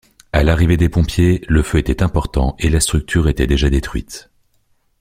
À 0.33 0.41
l'arrivée 0.41 0.77
des 0.77 0.89
pompiers, 0.89 1.45
le 1.47 1.61
feu 1.61 1.77
était 1.77 2.01
important 2.01 2.55
et 2.57 2.71
la 2.71 2.79
structure 2.79 3.29
était 3.29 3.45
déjà 3.45 3.69
détruite. 3.69 4.31